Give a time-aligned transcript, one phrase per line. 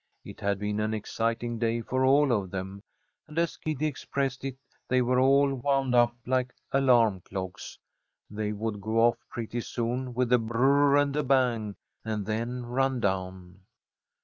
[0.25, 2.81] It had been an exciting day for all of them,
[3.27, 7.77] and, as Kitty expressed it, they were all wound up like alarm clocks.
[8.27, 12.25] They would go off pretty soon with a br r r and a bang, and
[12.25, 13.59] then run down.